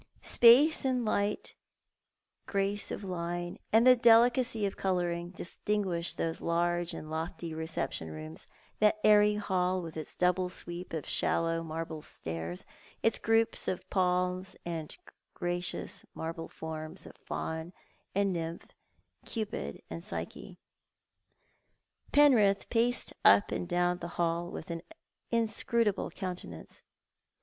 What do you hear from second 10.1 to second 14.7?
double sweep of sliallow marble stairs, its groups of palms,